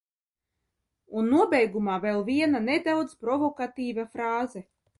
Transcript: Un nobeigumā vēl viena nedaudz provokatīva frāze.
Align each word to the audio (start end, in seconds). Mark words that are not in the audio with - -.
Un 1.19 1.29
nobeigumā 1.33 1.99
vēl 2.07 2.25
viena 2.31 2.63
nedaudz 2.71 3.15
provokatīva 3.27 4.11
frāze. 4.17 4.69